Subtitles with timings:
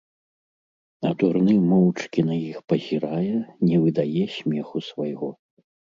[1.09, 3.35] А дурны моўчкі на іх пазірае,
[3.69, 5.29] не выдае смеху свайго.